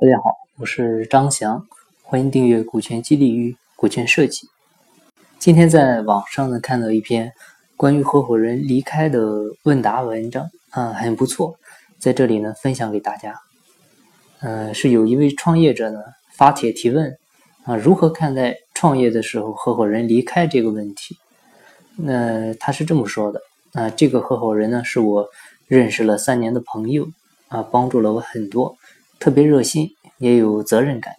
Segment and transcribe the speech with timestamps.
[0.00, 1.66] 大家好，我是张翔，
[2.04, 4.46] 欢迎订阅《股权激励与股权设计》。
[5.40, 7.32] 今天在网上呢看到一篇
[7.76, 9.20] 关于合伙人离开的
[9.64, 11.58] 问答文章，啊，很不错，
[11.98, 13.34] 在这里呢分享给大家。
[14.38, 15.98] 嗯，是有一位创业者呢
[16.30, 17.18] 发帖提问，
[17.64, 21.18] 啊，如何看待创业的时候合伙人离开这个问题？
[21.96, 23.40] 那他是这么说的，
[23.72, 25.26] 啊，这个合伙人呢是我
[25.66, 27.08] 认识了三年的朋友，
[27.48, 28.76] 啊，帮助了我很多。
[29.18, 31.14] 特别热心，也有责任感。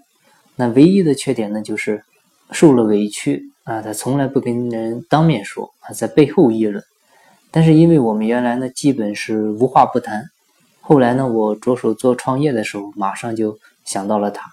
[0.56, 2.04] 那唯一的缺点呢，就是
[2.52, 6.84] 受了委屈啊，他从来不跟人当面说啊，在背后议论。
[7.52, 10.26] 但是因为我们原来呢，基本是无话不谈。
[10.82, 14.44] 后来呢，我着手做创业的时候，马上就想到了他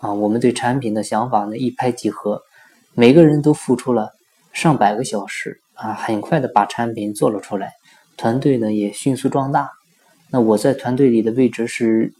[0.00, 0.12] 啊。
[0.12, 2.42] 我们对产品的想法呢，一拍即合，
[2.94, 4.12] 每个人都付出了
[4.52, 7.72] 上百个小时啊，很快的把产品做了出来，
[8.16, 9.70] 团队呢也迅速壮大。
[10.30, 12.12] 那我在团队里的位置是。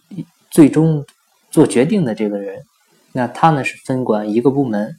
[0.51, 1.05] 最终
[1.51, 2.63] 做决定的这个人，
[3.13, 4.97] 那他呢是分管一个部门，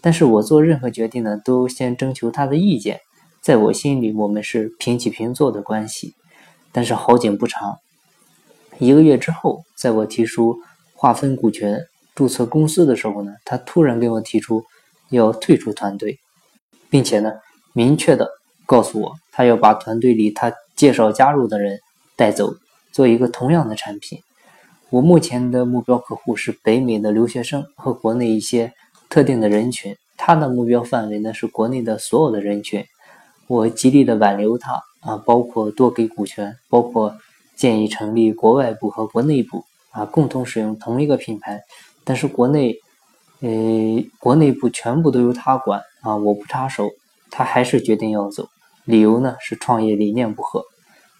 [0.00, 3.00] 但是我做任何决定呢都先征求他的意见，
[3.40, 6.14] 在我心里我们是平起平坐的关系。
[6.72, 7.78] 但是好景不长，
[8.78, 10.56] 一个月之后，在我提出
[10.94, 14.64] 划分股权、注册公司的时候呢，他突然跟我提出
[15.08, 16.20] 要退出团队，
[16.88, 17.32] 并且呢
[17.72, 18.30] 明确的
[18.66, 21.80] 告诉我，他要把团队里他介绍加入的人
[22.14, 22.54] 带走，
[22.92, 24.20] 做一个同样的产品。
[24.90, 28.72] 我目前的目标客户是北美的留学生和国内一些
[29.08, 32.84] 特定的人群，他的目标范围呢是国内的所有的人群。
[33.46, 37.14] 我极力的挽留他啊，包括多给股权，包括
[37.54, 41.62] 建议成立国外部和国内部啊，共同使用同一个品牌。
[42.02, 42.76] 但是国内，
[43.42, 43.48] 呃，
[44.18, 46.90] 国内部全部都由他管啊，我不插手，
[47.30, 48.48] 他还是决定要走。
[48.86, 50.64] 理由呢是创业理念不合。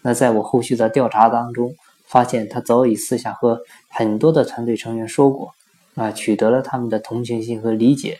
[0.01, 1.73] 那在我后续的调查当中。
[2.11, 5.53] 发现他早已私下和很多的团队成员说过，
[5.95, 8.17] 啊，取得了他们的同情心和理解。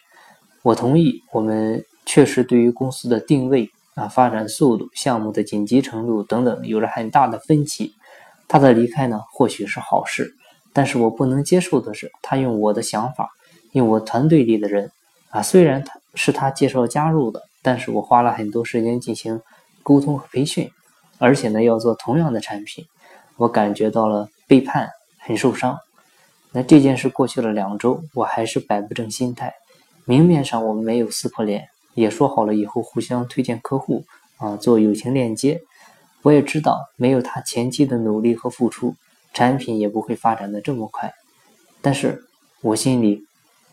[0.64, 7.92] 我同意，我们确实对于公司的定位、啊发展速度、项目的紧急程度等等有着很大的分歧。
[8.48, 10.34] 他的离开呢，或许是好事，
[10.72, 13.30] 但是我不能接受的是，他用我的想法，
[13.74, 14.90] 用我团队里的人，
[15.32, 19.42] 啊，虽然他是他介绍加入的，但是我花了很多时间进行
[19.84, 20.70] 沟通和培训，
[21.18, 22.86] 而且呢，要做同样的产品。
[23.42, 24.88] 我感觉到了背叛，
[25.18, 25.76] 很受伤。
[26.52, 29.52] 那这件事过去了两周，我还是摆不正心态。
[30.06, 34.06] 明面上我们没有撕破脸，也说好了以后互相推荐客户
[34.38, 35.60] 啊，做友情链接。
[36.22, 38.94] 我也知道，没有他前期的努力和付出，
[39.34, 41.12] 产品也不会发展的这么快。
[41.82, 42.24] 但是
[42.62, 43.24] 我心里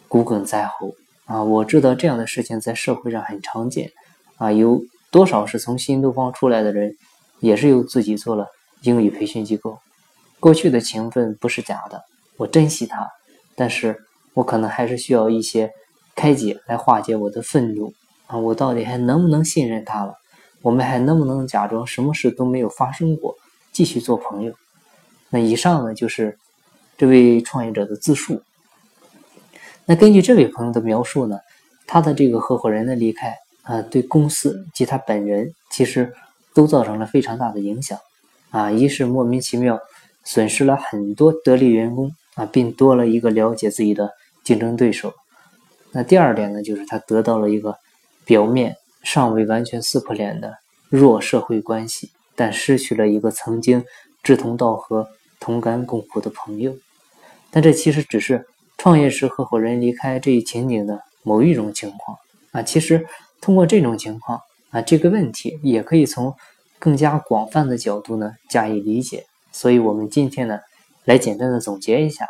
[0.09, 0.95] 骨梗在喉
[1.27, 3.91] 啊，我知道这样的事情在社会上很常见
[4.39, 4.81] 啊，有
[5.11, 6.97] 多少是从新东方出来的人，
[7.41, 8.47] 也是由自己做了。
[8.83, 9.79] 英语培训机构，
[10.41, 12.05] 过去的情分不是假的，
[12.37, 13.11] 我珍惜它，
[13.57, 15.73] 但是我可能还是需要一些
[16.15, 17.93] 开解来化解我的愤怒
[18.27, 18.37] 啊！
[18.39, 20.15] 我到底还能不能信任他了？
[20.63, 23.37] 我们还能不能假装什么事都没有发生过，
[23.73, 24.53] 继续做朋友？
[25.31, 26.39] 那以上呢，就是
[26.97, 28.43] 这位创业者的自述。
[29.85, 31.39] 那根据这位朋友的描述呢，
[31.87, 36.13] 他的这个合伙人的离开啊，对公司及他本人其实
[36.55, 37.99] 都造成了非常大的影响。
[38.51, 39.79] 啊，一是莫名其妙
[40.25, 44.11] 损失了很多得力员工啊，并多了一个了解自己的
[44.43, 45.13] 竞争对手。
[45.93, 47.77] 那第二点呢，就是他得到了一个
[48.25, 50.57] 表面尚未完全撕破脸的
[50.89, 53.85] 弱社会关系，但失去了一个曾经
[54.23, 56.75] 志同道合、同甘共苦的朋友。
[57.51, 58.47] 但这其实只是
[58.79, 62.17] 创业时合伙人离开这一情景的某一种情况
[62.53, 62.63] 啊。
[62.63, 63.07] 其实
[63.41, 66.35] 通过这种情况啊，这个问题也可以从。
[66.79, 70.61] 更加广泛的角度呢加以理解，所以我们今天呢
[71.05, 72.27] 来简单的总结一下，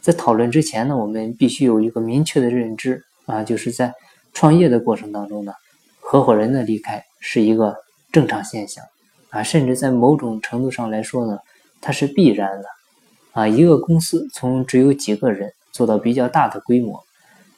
[0.00, 3.92] 在讨论之前呢，我们必须有一个明确的认知啊，就是在
[4.32, 5.52] 创业的过程当中呢，
[6.00, 7.76] 合伙人的离开是一个
[8.10, 8.84] 正常现象
[9.30, 11.38] 啊，甚至在某种程度上来说呢，
[11.80, 12.64] 它是必然的
[13.32, 13.46] 啊。
[13.46, 17.04] 一个公司从只有几个人做到比较大的规模，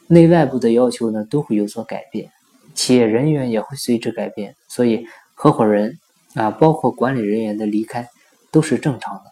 [0.08, 2.30] 内外部的要求呢都会有所改变，
[2.74, 5.06] 企业人员也会随之改变，所以。
[5.38, 5.98] 合伙人
[6.34, 8.08] 啊，包括管理人员的离开
[8.50, 9.24] 都是正常的。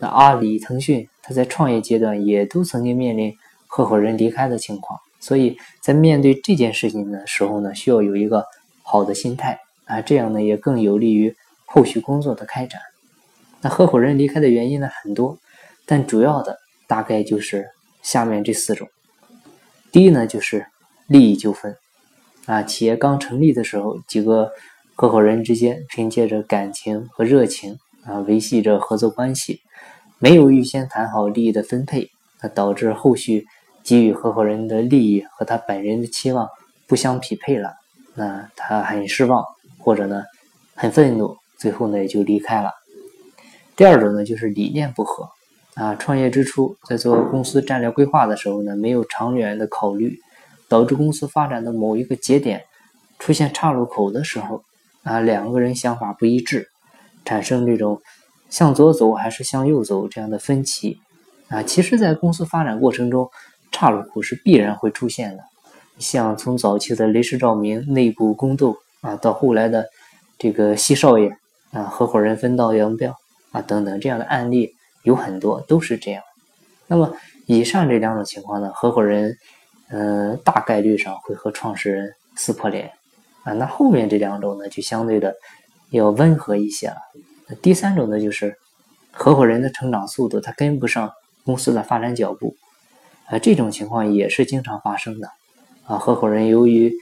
[0.00, 3.32] 那阿里、腾讯，它在创业阶段也都曾经面临
[3.68, 8.44] 合伙人离开的情况，所以在面对这件事情的时候呢，需要有一个
[8.82, 11.32] 好的心态啊，这样呢也更有利于
[11.64, 12.80] 后续工作的开展。
[13.60, 15.38] 那合伙人离开的原因呢很多，
[15.86, 16.58] 但主要的
[16.88, 17.68] 大概就是
[18.02, 18.88] 下面这四种。
[19.92, 20.66] 第一呢就是
[21.06, 21.76] 利益纠纷
[22.46, 24.50] 啊，企业刚成立的时候几个。
[24.98, 29.60] 合伙人之间凭借着感情和热情啊，维系着合作关系，
[30.18, 32.10] 没有预先谈好利益的分配
[32.40, 33.44] 那导致后续
[33.84, 36.48] 给予合伙人的利益和他本人的期望
[36.86, 37.74] 不相匹配了，
[38.14, 39.44] 那他很失望，
[39.78, 40.24] 或者呢
[40.74, 42.70] 很愤怒，最后呢也就离开了。
[43.76, 45.28] 第二种呢就是理念不合，
[45.74, 50.18] 啊，创业之初在做公司战略规划的时候呢，没有长远的考虑，
[50.68, 52.64] 导致公司发展的某一个节点
[53.18, 54.62] 出现岔路口的时候，
[55.06, 56.68] 啊，两个人想法不一致，
[57.24, 58.02] 产生这种
[58.50, 60.98] 向左走还是向右走这样的分歧，
[61.48, 63.30] 啊，其实，在公司发展过程中，
[63.70, 65.42] 岔路口是必然会出现的，
[65.98, 69.86] 像从早期的雷士照明内部宫斗啊，到后来的
[70.36, 71.30] 这个西少爷
[71.70, 73.14] 啊，合伙人分道扬镳。
[73.52, 76.22] 啊，等等这样的案例有很多，都是这样。
[76.88, 77.16] 那么
[77.46, 79.34] 以上这两种情况呢，合伙人，
[79.88, 82.90] 呃，大概率上会和创始人撕破脸
[83.46, 83.52] 啊。
[83.54, 85.34] 那后面这两种呢，就相对的
[85.90, 86.96] 要温和一些了。
[87.62, 88.58] 第三种呢，就是
[89.12, 91.12] 合伙人的成长速度他跟不上
[91.44, 92.56] 公司的发展脚步
[93.26, 95.30] 啊，这种情况也是经常发生的
[95.86, 95.96] 啊。
[95.96, 96.92] 合伙人由于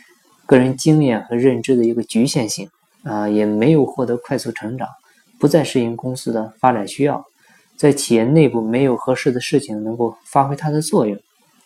[0.47, 2.69] 个人经验和认知的一个局限性
[3.03, 4.87] 啊，也没有获得快速成长。
[5.37, 7.23] 不再适应公司的发展需要，
[7.77, 11.19] 在企业内部没有合适的事情能够发挥它的作用，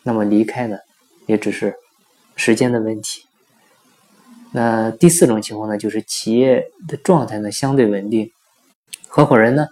[0.03, 0.79] 那么离开呢，
[1.27, 1.75] 也只是
[2.35, 3.28] 时间的问题。
[4.53, 8.31] 那第四种情况呢，就是企业的状态呢相对稳定，
[9.07, 9.67] 合伙人呢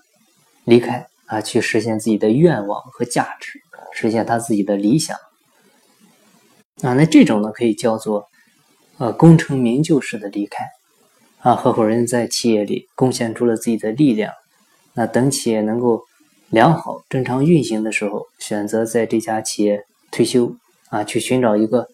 [0.64, 3.61] 离开啊，去实现自己的愿望和价值，
[3.93, 5.17] 实现他自己的理想
[6.82, 6.93] 啊。
[6.94, 8.26] 那这种呢可以叫做
[8.99, 10.67] 呃功成名就式的离开。
[11.40, 14.32] 啊，合伙人在企业里贡献出了自己的力量，
[14.94, 16.02] 那等企业能够
[16.50, 20.56] 良好正常运行的时候，选择在这家企业退休
[20.88, 21.87] 啊，去寻找一个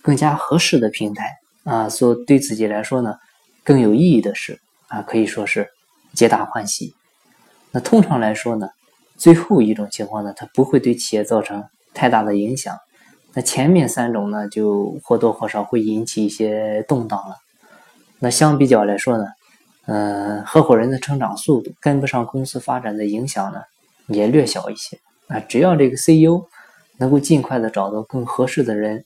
[0.00, 3.16] 更加合适的平台啊，做对自己来说呢
[3.62, 5.70] 更有意义的事啊，可以说是
[6.12, 6.94] 皆大欢喜。
[7.70, 8.68] 那通常来说呢，
[9.16, 12.76] 最后一种情况呢，它不会对企业造成太大的影响。
[13.32, 17.36] 那前面三种呢，就或多或少会引起一些动荡了。
[18.20, 19.24] 那相比较来说呢，
[19.86, 23.62] 呃，合伙人的成长速度跟不上公司发展的影响呢，
[24.06, 24.98] 也略小一些。
[25.26, 26.46] 啊，只要这个 CEO
[26.98, 29.04] 能够尽快的找到更合适的人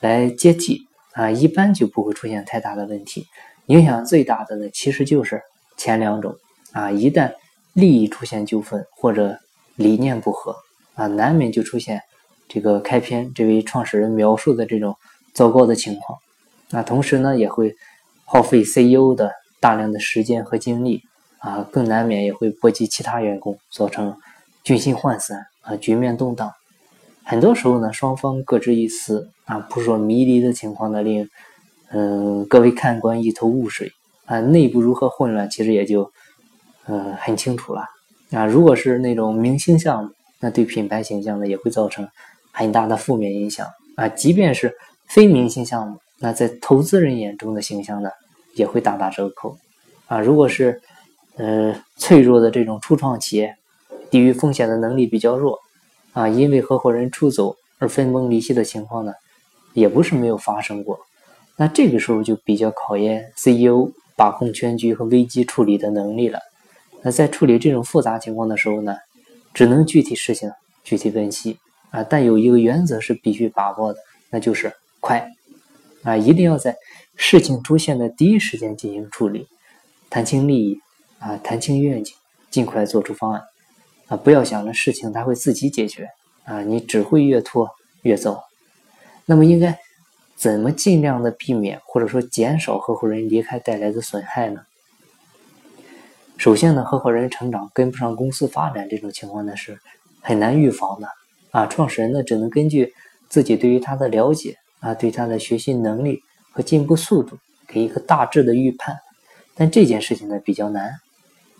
[0.00, 3.26] 来接替，啊，一般就不会出现太大的问题。
[3.66, 5.42] 影响最大的呢，其实就是
[5.76, 6.36] 前两种。
[6.72, 7.34] 啊，一旦
[7.72, 9.38] 利益出现纠纷或者
[9.76, 10.56] 理念不合，
[10.94, 12.02] 啊，难免就出现
[12.48, 14.96] 这个开篇这位创始人描述的这种
[15.34, 16.18] 糟糕的情况。
[16.70, 17.74] 那同时呢，也会。
[18.32, 21.02] 耗费 CEO 的大量的时间和精力
[21.40, 24.16] 啊，更难免也会波及其他员工，造成
[24.62, 26.52] 军心涣散啊，局面动荡。
[27.30, 31.28] 很多时候呢，双方各执一词啊，扑朔迷离的情况呢，令
[31.92, 33.92] 嗯各位看官一头雾水
[34.24, 34.40] 啊。
[34.40, 36.10] 内部如何混乱，其实也就
[36.88, 37.84] 嗯很清楚了
[38.32, 38.46] 啊。
[38.46, 40.10] 如果是那种明星项目，
[40.40, 42.08] 那对品牌形象呢，也会造成
[42.50, 44.08] 很大的负面影响啊。
[44.08, 44.74] 即便是
[45.06, 45.98] 非明星项目。
[46.18, 48.10] 那在投资人眼中的形象呢，
[48.56, 49.56] 也会大打折扣，
[50.08, 50.82] 啊，如果是，
[51.36, 53.54] 呃，脆弱的这种初创企业，
[54.10, 55.60] 抵御风险的能力比较弱，
[56.12, 59.12] 啊，因为合伙人出走而分崩离析的情况呢，
[59.72, 60.98] 也不是没有发生过。
[61.56, 66.40] 那这个时候就比较考验 CEO 把控全局和危机处理的能力了。
[67.02, 68.96] 那在处理这种复杂情况的时候呢，
[69.54, 70.50] 只能具体事情
[70.84, 71.58] 具体分析，
[71.90, 73.98] 啊，但有一个原则是必须把握的，
[74.30, 75.30] 那就是快。
[76.02, 76.76] 啊，一定要在
[77.14, 79.46] 事情出现的第一时间进行处理，
[80.08, 80.78] 谈清利益，
[81.18, 82.14] 啊，谈清愿景，
[82.50, 83.42] 尽快做出方案，
[84.10, 86.10] 啊，不要想着事情它会自己解决，
[86.44, 87.70] 啊，你只会越拖
[88.02, 88.44] 越糟。
[89.24, 89.78] 那么应该
[90.36, 94.60] 怎么尽量的避免或者说减少合伙人离开带来的损害呢？
[96.36, 99.78] 首先呢，合伙人成长跟不上公司发展这种情况呢是
[100.20, 101.08] 很难预防的，
[101.52, 102.92] 啊，创始人呢只能根据
[103.28, 104.56] 自己对于他的了解。
[104.80, 107.36] 啊，对他的学习能力和进步速度
[107.68, 108.96] 给一个大致的预判，
[109.54, 110.94] 但这件事情呢比较难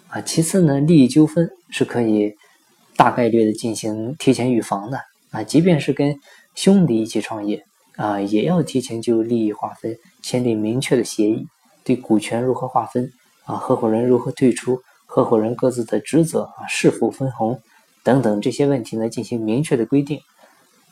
[0.08, 0.22] 啊。
[0.22, 2.34] 其次呢，利益纠纷是可以
[2.96, 5.42] 大概率的进行提前预防的啊。
[5.42, 6.18] 即便是跟
[6.54, 7.64] 兄弟一起创业
[7.96, 11.46] 啊，也要提前就利益划分签订明确的协议，
[11.84, 13.12] 对股权如何划分
[13.44, 17.60] 啊，合伙人如何退出，合伙人各自的职责啊，是否分红
[18.02, 20.20] 等等这些问题呢进行明确的规定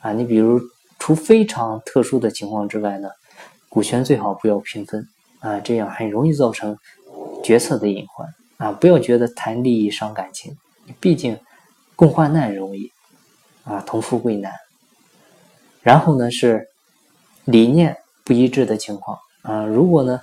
[0.01, 0.13] 啊。
[0.13, 0.59] 你比如。
[1.01, 3.07] 除非常特殊的情况之外呢，
[3.69, 5.07] 股权最好不要平分
[5.39, 6.77] 啊，这样很容易造成
[7.41, 8.27] 决策的隐患
[8.57, 8.73] 啊。
[8.73, 10.57] 不要觉得谈利益伤感情，
[10.99, 11.39] 毕竟
[11.99, 12.93] 共患难容易
[13.65, 14.53] 啊，同富贵难。
[15.81, 16.69] 然后呢是
[17.43, 20.21] 理念不一致的情况啊，如果呢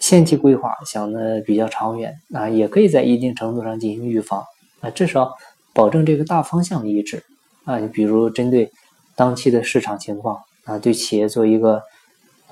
[0.00, 4.44] 限期规划想的比较长远啊，也可以在一定程度上进行预防
[4.80, 5.32] 啊，至少
[5.72, 7.22] 保证这个大方向一致
[7.64, 8.72] 啊，你比如针对
[9.14, 11.80] 当期的市场情况啊，对企业做一个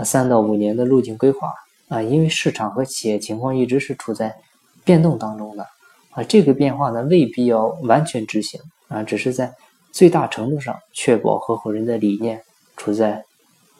[0.04, 1.52] 三到五年的路径规划
[1.88, 4.36] 啊，因为市场和企业情况一直是处在
[4.84, 5.66] 变动当中的
[6.14, 9.52] 啊，这个变化呢未必要完全执行啊，只是在
[9.92, 12.42] 最大程度上确保合伙人的理念
[12.76, 13.24] 处在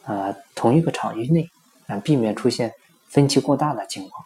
[0.04, 1.48] 啊同一个场域内
[1.86, 2.72] 啊，避免出现
[3.08, 4.24] 分歧过大的情况。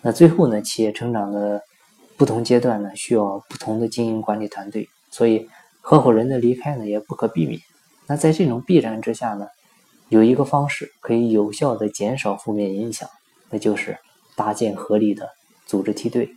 [0.00, 1.62] 那最后呢，企业成长的
[2.16, 5.48] 不同阶段呢，需要不同的经营管理团队，所以
[5.80, 7.60] 合伙人的离开呢也不可避免。
[8.06, 9.48] 那在这种必然之下呢，
[10.08, 13.06] 有一个方式可以有效的减少负面影响，
[13.50, 13.98] 那就是
[14.34, 15.28] 搭建合理的
[15.66, 16.30] 组织梯队。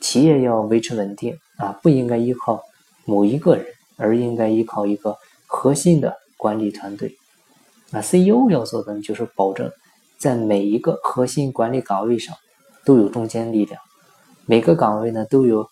[0.00, 2.62] 企业要维持稳定啊，不应该依靠
[3.04, 7.16] 某一个人，而应该依靠一个核心的管理团队。
[7.90, 9.70] 那 CEO 要做的呢，就是保证
[10.18, 12.36] 在每一个核心管理岗位上。
[12.84, 13.82] 都有中坚力量，
[14.44, 15.68] 每个岗位呢都有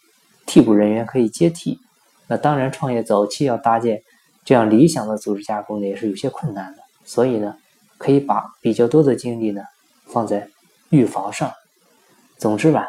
[0.47, 1.79] 替补人员可以接替。
[2.27, 4.03] 那当然，创业早期要搭建
[4.45, 6.83] 这样理想的组织架构呢，也是有些困难的。
[7.05, 7.57] 所以呢，
[7.99, 9.63] 可以把比较多的精力呢
[10.07, 10.49] 放在
[10.89, 11.53] 预防上。
[12.37, 12.89] 总之吧，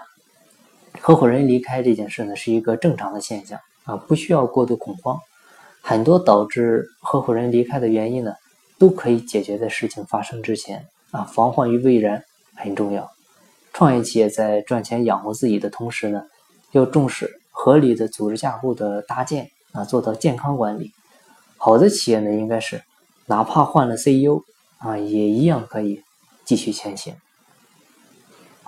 [1.01, 5.19] 合伙人离开这件事呢是一个正常的现象啊，不需要过度恐慌。
[5.81, 8.33] 很多导致合伙人离开的原因呢，
[8.79, 12.23] 都可以解决在事情发生之前啊，防患于未然
[12.55, 13.11] 很重要。
[13.71, 16.23] 创业企业在赚钱养活自己的同时呢，
[16.71, 20.91] 要重视合理的组织架构的搭建啊，做到健康管理。
[21.57, 22.81] 好的企业呢，应该是
[23.27, 24.41] 哪怕换了 CEO
[24.79, 26.01] 啊，也一样可以
[26.45, 27.15] 继续前行。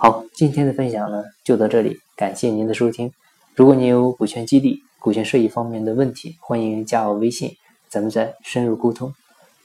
[0.00, 3.12] 好，今天的分享呢就到这里，感谢您的收听。
[3.56, 7.56] 如果您有股权激励、股权设计方面的问题，欢迎加我微信，
[7.88, 9.12] 咱们再深入沟通。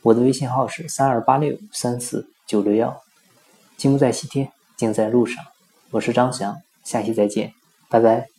[0.02, 3.00] 我的微信号是三二八六三四九六幺，
[3.78, 4.52] 金不在西天。
[4.76, 5.46] 金在路上，
[5.92, 7.54] 我是张翔，下期再见，
[7.88, 8.33] 拜拜。